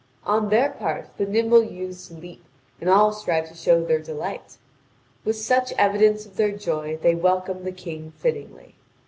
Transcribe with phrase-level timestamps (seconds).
[0.25, 2.43] On their part the nimble youths leap,
[2.79, 4.57] and all strive to show their delight.
[5.23, 8.73] With such evidence of their joy, they welcome the King fittingly.